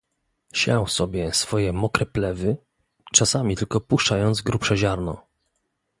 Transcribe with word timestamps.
"Siał 0.53 0.87
sobie 0.87 1.33
swoje 1.33 1.73
mokre 1.73 2.05
plewy, 2.05 2.57
czasami 3.13 3.55
tylko 3.55 3.81
puszczając 3.81 4.41
grubsze 4.41 4.77
ziarno." 4.77 5.27